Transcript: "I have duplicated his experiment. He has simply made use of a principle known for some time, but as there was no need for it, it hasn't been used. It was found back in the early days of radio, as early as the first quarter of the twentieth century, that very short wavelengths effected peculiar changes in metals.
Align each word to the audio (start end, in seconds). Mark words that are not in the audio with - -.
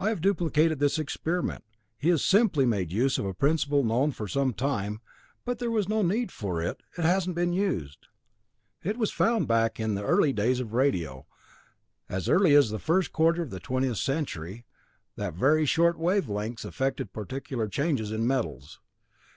"I 0.00 0.08
have 0.08 0.20
duplicated 0.20 0.80
his 0.80 0.98
experiment. 0.98 1.62
He 1.96 2.08
has 2.08 2.24
simply 2.24 2.66
made 2.66 2.90
use 2.90 3.18
of 3.18 3.24
a 3.24 3.32
principle 3.32 3.84
known 3.84 4.10
for 4.10 4.26
some 4.26 4.52
time, 4.52 5.00
but 5.44 5.58
as 5.58 5.58
there 5.60 5.70
was 5.70 5.88
no 5.88 6.02
need 6.02 6.32
for 6.32 6.60
it, 6.60 6.82
it 6.96 7.02
hasn't 7.04 7.36
been 7.36 7.52
used. 7.52 8.08
It 8.82 8.96
was 8.96 9.12
found 9.12 9.46
back 9.46 9.78
in 9.78 9.94
the 9.94 10.02
early 10.02 10.32
days 10.32 10.58
of 10.58 10.72
radio, 10.72 11.24
as 12.08 12.28
early 12.28 12.56
as 12.56 12.70
the 12.70 12.80
first 12.80 13.12
quarter 13.12 13.40
of 13.40 13.50
the 13.50 13.60
twentieth 13.60 13.98
century, 13.98 14.64
that 15.14 15.34
very 15.34 15.64
short 15.66 16.00
wavelengths 16.00 16.64
effected 16.64 17.12
peculiar 17.12 17.68
changes 17.68 18.10
in 18.10 18.26
metals. 18.26 18.80